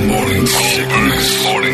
[0.00, 1.44] Morning sickness.
[1.44, 1.73] Morning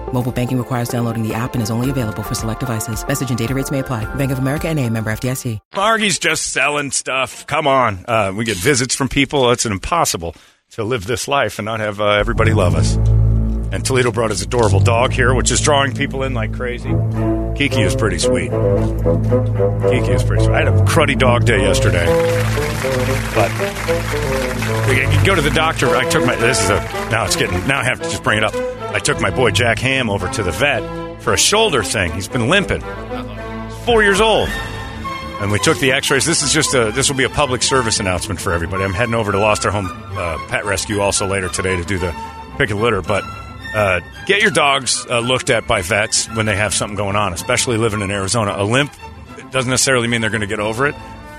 [0.13, 3.05] Mobile banking requires downloading the app and is only available for select devices.
[3.07, 4.05] Message and data rates may apply.
[4.15, 5.59] Bank of America and a member FDIC.
[5.75, 7.45] Margie's just selling stuff.
[7.47, 8.05] Come on.
[8.07, 9.51] Uh, we get visits from people.
[9.51, 10.35] It's impossible
[10.71, 13.20] to live this life and not have uh, everybody love us.
[13.73, 16.93] And Toledo brought his adorable dog here, which is drawing people in like crazy.
[17.55, 18.51] Kiki is pretty sweet.
[18.51, 20.53] Kiki is pretty sweet.
[20.53, 22.05] I had a cruddy dog day yesterday.
[23.33, 23.49] But
[24.91, 25.95] you go to the doctor.
[25.95, 26.35] I took my.
[26.35, 26.79] This is a.
[27.11, 27.65] Now it's getting.
[27.67, 28.53] Now I have to just bring it up.
[28.93, 32.11] I took my boy Jack Ham over to the vet for a shoulder thing.
[32.11, 32.81] He's been limping.
[33.85, 34.49] Four years old.
[35.39, 36.25] And we took the X-rays.
[36.25, 36.91] This is just a.
[36.91, 38.83] This will be a public service announcement for everybody.
[38.83, 41.97] I'm heading over to Lost Our Home uh, Pet Rescue also later today to do
[41.97, 42.13] the
[42.57, 43.01] pick of litter.
[43.01, 43.23] But
[43.73, 47.33] uh, get your dogs uh, looked at by vets when they have something going on,
[47.33, 48.53] especially living in Arizona.
[48.57, 48.91] A limp
[49.51, 50.95] doesn't necessarily mean they're going to get over it.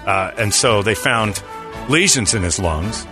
[0.06, 1.42] Uh, and so they found
[1.88, 3.06] lesions in his lungs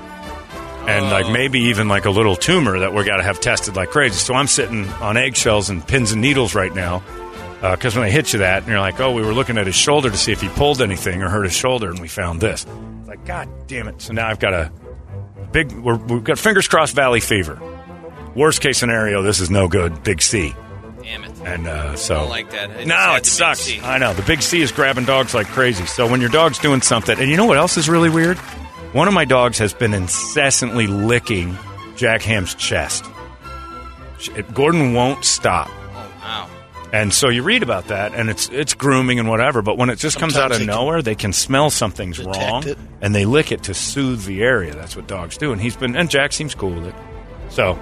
[0.87, 3.91] and like maybe even like a little tumor that we got to have tested like
[3.91, 4.17] crazy.
[4.17, 7.03] So I'm sitting on eggshells and pins and needles right now
[7.61, 9.75] because when they hit you that, and you're like, oh, we were looking at his
[9.75, 12.65] shoulder to see if he pulled anything or hurt his shoulder, and we found this.
[13.01, 14.01] It's like, God damn it!
[14.01, 14.73] So now I've got a
[15.53, 15.73] big.
[15.73, 17.61] We're, we've got fingers crossed, valley fever.
[18.41, 20.03] Worst case scenario, this is no good.
[20.03, 20.55] Big C.
[21.03, 21.33] Damn it.
[21.45, 22.71] And uh, so, I don't like that.
[22.71, 23.83] I just no, it sucks.
[23.83, 25.85] I know the big C is grabbing dogs like crazy.
[25.85, 28.39] So when your dog's doing something, and you know what else is really weird?
[28.95, 31.55] One of my dogs has been incessantly licking
[31.97, 33.05] Jack Ham's chest.
[34.55, 35.69] Gordon won't stop.
[35.69, 36.51] Oh, wow.
[36.95, 39.61] And so you read about that, and it's it's grooming and whatever.
[39.61, 42.79] But when it just comes out of they nowhere, they can smell something's wrong, it.
[43.03, 44.75] and they lick it to soothe the area.
[44.75, 45.53] That's what dogs do.
[45.53, 46.95] And he's been, and Jack seems cool with it.
[47.51, 47.79] So,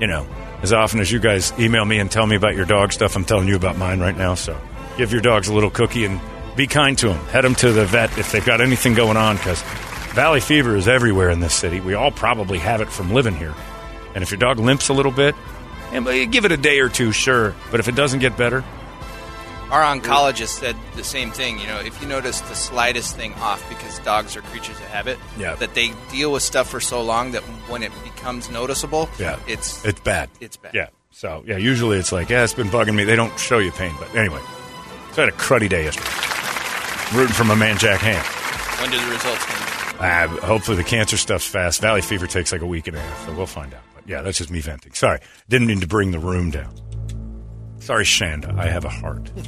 [0.00, 0.26] you know,
[0.62, 3.24] as often as you guys email me and tell me about your dog stuff, I'm
[3.24, 4.34] telling you about mine right now.
[4.34, 4.58] So,
[4.96, 6.20] give your dogs a little cookie and
[6.56, 7.18] be kind to them.
[7.26, 9.62] Head them to the vet if they've got anything going on, because
[10.12, 11.80] valley fever is everywhere in this city.
[11.80, 13.54] We all probably have it from living here.
[14.14, 15.34] And if your dog limps a little bit,
[15.92, 17.54] eh, and give it a day or two, sure.
[17.70, 18.64] But if it doesn't get better,
[19.70, 21.58] Our oncologist said the same thing.
[21.58, 25.18] You know, if you notice the slightest thing off, because dogs are creatures of habit,
[25.38, 25.54] Yeah.
[25.56, 29.84] that they deal with stuff for so long that when it becomes noticeable, yeah, it's
[29.84, 30.28] it's bad.
[30.40, 30.74] it's bad.
[30.74, 30.88] Yeah.
[31.10, 33.04] So yeah, usually it's like, yeah, it's been bugging me.
[33.04, 34.40] They don't show you pain, but anyway.
[35.12, 37.18] So I had a cruddy day yesterday.
[37.18, 38.22] Rooting for my man Jack Ham.
[38.80, 39.96] When do the results come?
[40.00, 41.80] Uh, hopefully the cancer stuff's fast.
[41.80, 43.80] Valley fever takes like a week and a half, so we'll find out.
[43.94, 44.92] But yeah, that's just me venting.
[44.92, 46.74] Sorry, didn't mean to bring the room down.
[47.84, 48.58] Sorry, Shanda.
[48.58, 49.28] I have a heart.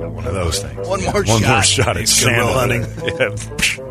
[0.00, 0.86] One of those things.
[0.86, 1.48] One more One shot.
[1.48, 3.80] more shot at Shanda.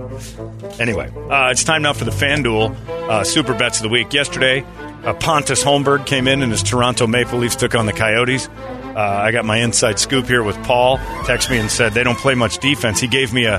[0.69, 0.75] Yeah.
[0.79, 2.75] Anyway, uh, it's time now for the FanDuel
[3.09, 4.13] uh, Super Bets of the Week.
[4.13, 4.63] Yesterday,
[5.03, 8.47] uh, Pontus Holmberg came in and his Toronto Maple Leafs took on the Coyotes.
[8.49, 10.97] Uh, I got my inside scoop here with Paul.
[11.25, 12.99] Text me and said they don't play much defense.
[12.99, 13.55] He gave me a,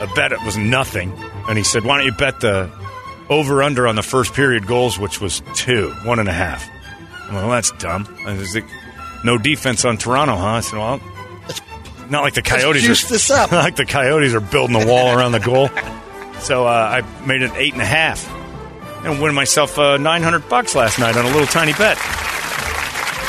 [0.00, 0.32] a bet.
[0.32, 1.12] It was nothing.
[1.48, 2.68] And he said, why don't you bet the
[3.28, 6.68] over under on the first period goals, which was two, one and a half.
[7.30, 8.06] Well, that's dumb.
[8.24, 8.64] Like,
[9.24, 10.46] no defense on Toronto, huh?
[10.46, 11.00] I said, well,
[12.10, 13.50] not like the Coyotes juice are this up.
[13.52, 15.68] not like the Coyotes are building a wall around the goal.
[16.40, 18.30] So uh, I made it eight and a half,
[19.04, 21.96] and win myself uh, nine hundred bucks last night on a little tiny bet.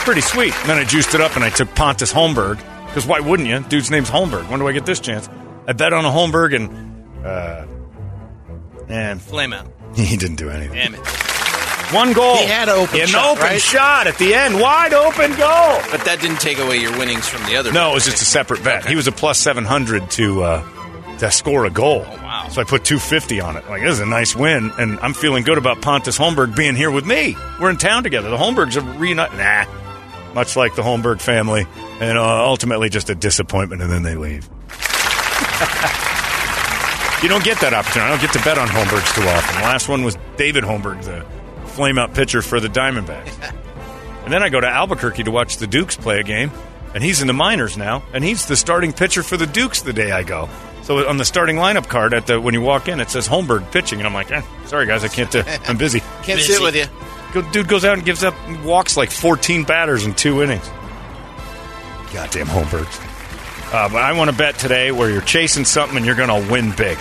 [0.03, 0.53] Pretty sweet.
[0.61, 2.57] And then I juiced it up and I took Pontus Holmberg
[2.87, 3.59] because why wouldn't you?
[3.61, 4.49] Dude's name's Holmberg.
[4.49, 5.29] When do I get this chance?
[5.67, 7.65] I bet on a Holmberg and uh,
[8.89, 9.67] and Flame out.
[9.95, 10.75] he didn't do anything.
[10.75, 11.01] Damn it.
[11.93, 12.37] One goal.
[12.37, 13.01] He had an open shot.
[13.01, 13.61] An shot, open right?
[13.61, 14.59] shot at the end.
[14.59, 15.79] Wide open goal.
[15.91, 17.71] But that didn't take away your winnings from the other.
[17.71, 18.79] No, bet, it was just a separate bet.
[18.79, 18.89] Okay.
[18.89, 22.03] He was a plus 700 to uh, to score a goal.
[22.05, 22.47] Oh, wow.
[22.49, 23.67] So I put 250 on it.
[23.69, 26.89] Like, this is a nice win, and I'm feeling good about Pontus Holmberg being here
[26.91, 27.37] with me.
[27.61, 28.29] We're in town together.
[28.29, 29.37] The Holmbergs are reunited.
[29.37, 29.65] Nah.
[30.33, 31.65] Much like the Holmberg family,
[32.01, 34.49] and uh, ultimately just a disappointment, and then they leave.
[37.23, 38.07] you don't get that opportunity.
[38.07, 39.55] I don't get to bet on Holmbergs too often.
[39.55, 41.25] The last one was David Holmberg, the
[41.69, 43.53] flame out pitcher for the Diamondbacks.
[44.23, 46.51] and then I go to Albuquerque to watch the Dukes play a game,
[46.93, 49.93] and he's in the minors now, and he's the starting pitcher for the Dukes the
[49.93, 50.49] day I go.
[50.83, 53.71] So on the starting lineup card at the when you walk in, it says Holmberg
[53.71, 55.33] pitching, and I'm like, eh, sorry guys, I can't.
[55.35, 56.01] Uh, I'm busy.
[56.23, 56.85] Can't sit with you.
[57.51, 60.65] Dude goes out and gives up, walks like 14 batters in two innings.
[62.13, 63.14] Goddamn Holmbergs.
[63.73, 66.51] Uh, but I want to bet today where you're chasing something and you're going to
[66.51, 66.97] win big.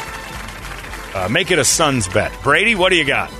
[1.14, 2.32] Uh, make it a Suns bet.
[2.42, 3.30] Brady, what do you got?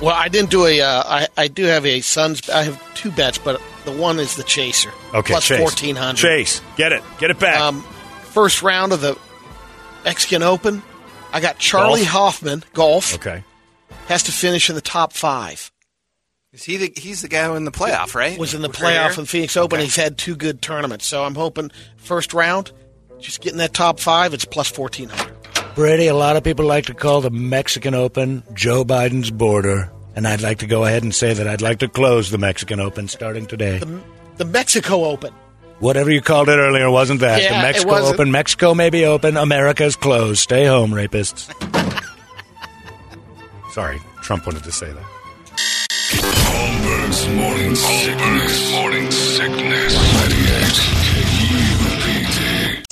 [0.00, 0.80] Well, I didn't do a.
[0.80, 2.48] Uh, I, I do have a Suns.
[2.48, 4.90] I have two bets, but the one is the Chaser.
[5.14, 6.18] Okay, plus fourteen hundred.
[6.18, 7.60] Chase, get it, get it back.
[7.60, 7.82] Um,
[8.22, 9.18] first round of the
[10.04, 10.82] Mexican Open.
[11.32, 12.12] I got Charley Golf?
[12.12, 12.64] Hoffman.
[12.72, 13.42] Golf okay,
[14.06, 15.71] has to finish in the top five.
[16.52, 18.38] Is he the, he's the guy who in the playoff, right?
[18.38, 19.08] Was in the With her hair?
[19.08, 19.78] playoff in the Phoenix Open.
[19.78, 19.84] Okay.
[19.84, 22.72] He's had two good tournaments, so I'm hoping first round,
[23.20, 24.34] just getting that top five.
[24.34, 25.34] It's plus fourteen hundred.
[25.74, 29.90] Brady, a lot of people like to call the Mexican Open Joe Biden's border.
[30.14, 32.80] And I'd like to go ahead and say that I'd like to close the Mexican
[32.80, 33.80] Open starting today.
[34.36, 35.32] The Mexico Open.
[35.78, 37.40] Whatever you called it earlier wasn't that.
[37.40, 37.94] Yeah, the Mexico.
[37.94, 38.30] Open.
[38.30, 39.38] Mexico may be open.
[39.38, 40.40] America's closed.
[40.40, 41.48] Stay home, rapists.
[43.72, 45.11] sorry, Trump wanted to say that.
[47.74, 49.11] Holmberg's morning sickness.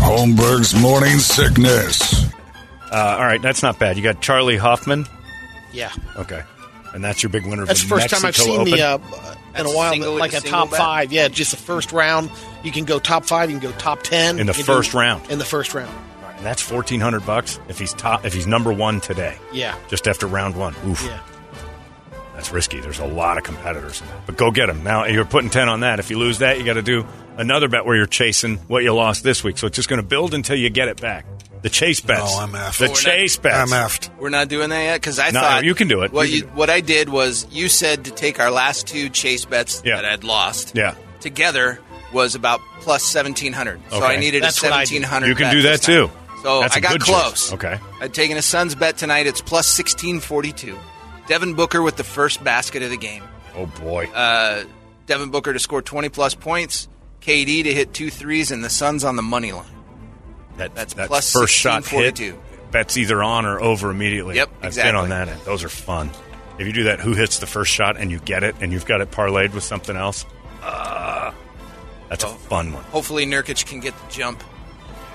[0.00, 2.24] Holmberg's morning sickness.
[2.90, 3.96] Uh, all right, that's not bad.
[3.96, 5.06] You got Charley Hoffman.
[5.72, 6.42] Yeah, Okay,
[6.94, 7.66] and that's your big winner.
[7.66, 8.72] that's the the first time I've seen Open.
[8.72, 8.98] the uh,
[9.56, 10.78] in a a while, single- like a single top bet?
[10.78, 11.12] five.
[11.12, 12.30] Yeah, just the first round.
[12.64, 13.50] You can go top five.
[13.50, 15.30] You can go top ten In the first do- round.
[15.30, 15.94] In the first round.
[16.38, 18.24] and that's fourteen hundred bucks if he's top.
[18.24, 19.76] If he's number one today, Yeah.
[19.88, 20.74] just after round one.
[20.86, 21.04] Oof.
[21.04, 21.20] Yeah.
[22.34, 22.80] That's risky.
[22.80, 24.00] There's a lot of competitors.
[24.24, 24.84] But go get them.
[24.84, 25.98] Now, you're putting 10 on that.
[25.98, 27.04] If you lose that, you got to do
[27.38, 29.56] another bet where you're chasing what you lost this week.
[29.56, 31.24] So it's just going to build until you get it back.
[31.62, 32.22] The chase bets.
[32.24, 32.78] Oh, I'm effed.
[32.78, 33.72] The we're chase not- bets.
[33.72, 34.18] I'm effed.
[34.20, 36.12] We're not doing that yet because I No, thought you can do it.
[36.12, 39.08] What You you, can- what I did was you said to take our last two
[39.08, 39.96] chase bets Yeah.
[39.96, 40.72] that I'd lost.
[40.76, 40.94] Yeah.
[41.20, 41.80] Together
[42.12, 43.80] was about plus seventeen hundred.
[43.90, 44.06] So Okay.
[44.06, 44.88] I needed That's a what I did.
[44.88, 45.28] seventeen hundred.
[45.28, 46.10] You can do that too.
[46.44, 47.46] So That's I a got good close.
[47.50, 47.52] chase.
[47.54, 47.78] Okay.
[48.00, 49.26] I'd taken a Suns bet tonight.
[49.26, 50.78] It's plus sixteen forty two.
[51.26, 53.22] Devin Booker with the first basket of the game.
[53.56, 54.06] Oh, boy.
[54.14, 54.62] Uh,
[55.06, 56.88] Devin Booker to score twenty plus points.
[57.28, 59.66] KD to hit two threes, and the Suns on the money line.
[60.56, 62.70] that, that's that plus first shot hit, 1642.
[62.72, 64.36] bets either on or over immediately.
[64.36, 64.92] Yep, I've exactly.
[64.92, 65.40] been on that end.
[65.42, 66.10] Those are fun.
[66.58, 68.86] If you do that, who hits the first shot and you get it and you've
[68.86, 70.24] got it parlayed with something else,
[70.62, 71.30] uh,
[72.08, 72.82] that's a fun one.
[72.84, 74.42] Hopefully Nurkic can get the jump.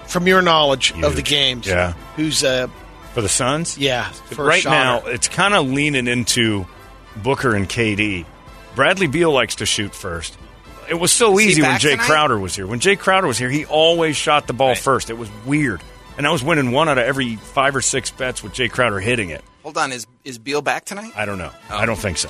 [0.07, 1.93] From your knowledge of the games, Yeah.
[2.15, 2.67] who's uh,
[3.13, 3.77] For the Suns?
[3.77, 6.65] yeah, first right now, it's kind of leaning into
[7.17, 8.25] Booker and KD.
[8.75, 10.37] Bradley Beal likes to shoot first.
[10.89, 12.05] It was so easy when Jae tonight?
[12.05, 12.67] Crowder was here.
[12.67, 14.77] When Jae Crowder was here, he always shot the ball Right.
[14.77, 15.09] first.
[15.09, 15.81] It was weird.
[16.17, 18.99] And I was winning one out of every five or six bets with Jae Crowder
[18.99, 19.43] hitting it.
[19.63, 21.11] Hold on, is is Beal back tonight?
[21.15, 21.51] I don't know.
[21.71, 21.77] Oh.
[21.77, 22.29] I don't think so.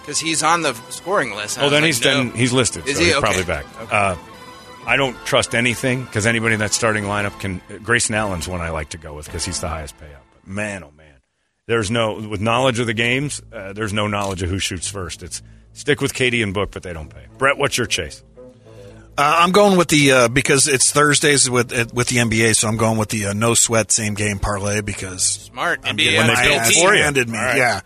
[0.00, 1.58] Because he's on the scoring list.
[1.58, 2.14] I Oh, then like, he's no.
[2.14, 2.86] then he's listed.
[2.88, 3.06] Is so he?
[3.08, 3.20] he's Okay.
[3.20, 3.66] probably back.
[3.82, 3.94] Okay.
[3.96, 4.16] Uh,
[4.86, 7.60] I don't trust anything because anybody in that starting lineup can.
[7.84, 10.22] Grayson Allen's one I like to go with because he's the highest payout.
[10.32, 10.97] But man, oh man,
[11.68, 13.40] there's no with knowledge of the games.
[13.52, 15.22] Uh, there's no knowledge of who shoots first.
[15.22, 15.42] It's
[15.74, 17.26] stick with KD and Book, but they don't pay.
[17.36, 18.24] Brett, what's your chase?
[19.16, 22.76] Uh, I'm going with the uh, because it's Thursdays with with the NBA, so I'm
[22.78, 25.80] going with the uh, no sweat same game parlay because Smart.
[25.84, 27.02] I'm NBA getting on they built for you.
[27.02, 27.36] handed me.
[27.36, 27.56] All right.
[27.56, 27.80] Yeah,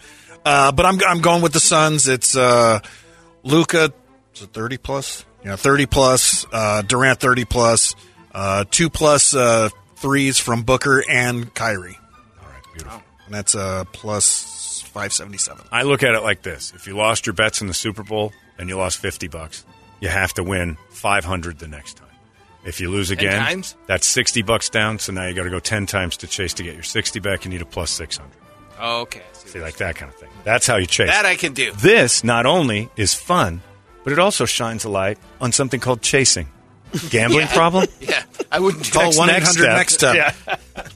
[0.45, 2.07] uh, but I'm I'm going with the Suns.
[2.07, 2.81] It's uh,
[3.43, 3.93] Luka,
[4.35, 5.25] is it 30 plus?
[5.45, 6.47] Yeah, 30 plus.
[6.53, 7.97] Uh, Durant 30 plus.
[8.33, 11.99] Uh, two plus uh, threes from Booker and Kyrie,
[12.41, 13.03] All right, beautiful.
[13.27, 15.67] And that's a plus 577.
[15.73, 18.33] I look at it like this: if you lost your bets in the Super Bowl
[18.59, 19.65] and you lost fifty bucks,
[20.01, 22.09] you have to win five hundred the next time.
[22.65, 23.77] If you lose again, times?
[23.87, 24.99] that's sixty bucks down.
[24.99, 27.45] So now you got to go ten times to chase to get your sixty back.
[27.45, 28.37] You need a plus six hundred.
[28.79, 29.23] Oh, okay.
[29.33, 30.31] See, like that kind of thing.
[30.45, 31.09] That's how you chase.
[31.09, 31.73] That I can do.
[31.73, 33.63] this not only is fun,
[34.05, 36.49] but it also shines a light on something called chasing.
[37.11, 37.87] Gambling problem?
[38.01, 40.15] Yeah, I wouldn't Call Text 1 next 800 next step.
[40.15, 40.57] Yeah.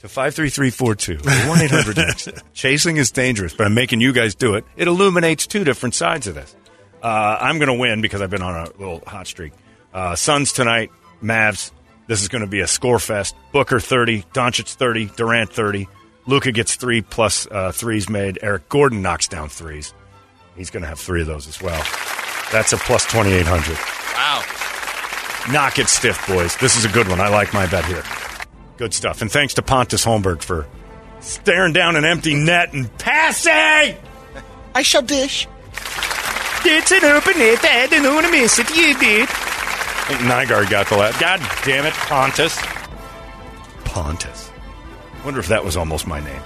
[0.00, 1.48] to 53342.
[1.48, 2.28] 1 800 next.
[2.54, 4.64] Chasing is dangerous, but I'm making you guys do it.
[4.76, 6.56] It illuminates two different sides of this.
[7.02, 9.52] Uh, I'm going to win because I've been on a little hot streak.
[9.92, 10.90] Uh, Suns tonight,
[11.22, 11.70] Mavs.
[12.06, 13.36] This is going to be a score fest.
[13.52, 15.86] Booker 30, Doncic 30, Durant 30.
[16.26, 18.38] Luka gets three plus uh, threes made.
[18.42, 19.94] Eric Gordon knocks down threes.
[20.56, 21.82] He's going to have three of those as well.
[22.52, 23.76] That's a plus 2,800.
[24.14, 24.42] Wow.
[25.52, 26.56] Knock it stiff, boys.
[26.56, 27.20] This is a good one.
[27.20, 28.02] I like my bet here.
[28.80, 29.20] Good stuff.
[29.20, 30.66] And thanks to Pontus Holmberg for
[31.20, 33.94] staring down an empty net and passing.
[34.74, 35.46] I shall dish.
[36.64, 37.62] It's an open net.
[37.62, 38.70] I didn't want to miss it.
[38.70, 39.28] You did.
[39.28, 41.20] I think Nygaard got the last.
[41.20, 42.58] God damn it, Pontus.
[43.84, 44.50] Pontus.
[45.26, 46.40] Wonder if that was almost my name.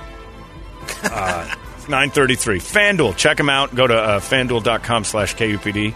[1.04, 1.54] Uh,
[1.88, 2.58] 933.
[2.58, 3.16] FanDuel.
[3.16, 3.72] Check them out.
[3.76, 5.94] Go to uh, fanduel.com slash KUPD.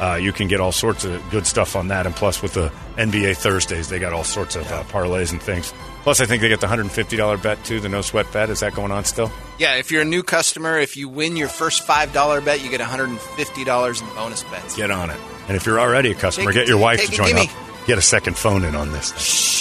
[0.00, 2.06] Uh, you can get all sorts of good stuff on that.
[2.06, 5.72] And plus, with the NBA Thursdays, they got all sorts of uh, parlays and things.
[6.02, 8.48] Plus, I think they get the $150 bet, too, the no sweat bet.
[8.50, 9.30] Is that going on still?
[9.58, 12.80] Yeah, if you're a new customer, if you win your first $5 bet, you get
[12.80, 14.76] $150 in bonus bets.
[14.76, 15.18] Get on it.
[15.48, 17.48] And if you're already a customer, Take get your wife to join up.
[17.86, 19.48] Get a second phone in on this.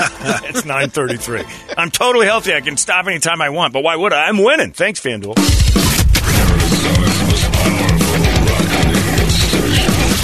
[0.00, 1.44] it's 933.
[1.76, 2.54] I'm totally healthy.
[2.54, 4.28] I can stop anytime I want, but why would I?
[4.28, 4.72] I'm winning.
[4.72, 5.69] Thanks, FanDuel.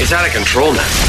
[0.07, 1.06] It's out of control now.